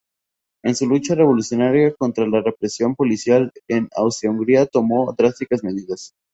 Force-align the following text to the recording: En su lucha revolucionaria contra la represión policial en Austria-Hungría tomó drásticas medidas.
En 0.63 0.73
su 0.73 0.87
lucha 0.87 1.13
revolucionaria 1.13 1.93
contra 1.93 2.25
la 2.25 2.41
represión 2.41 2.95
policial 2.95 3.51
en 3.67 3.87
Austria-Hungría 3.95 4.65
tomó 4.65 5.13
drásticas 5.15 5.63
medidas. 5.63 6.15